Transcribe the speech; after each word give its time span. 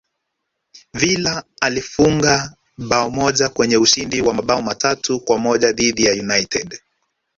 villa 0.93 1.43
alifunga 1.61 2.55
bao 2.77 3.09
moja 3.09 3.49
kwenye 3.49 3.77
ushindi 3.77 4.21
wa 4.21 4.33
mabao 4.33 4.61
matatu 4.61 5.19
kwa 5.19 5.37
moja 5.37 5.71
dhidi 5.71 6.03
ya 6.05 6.13
united 6.13 6.79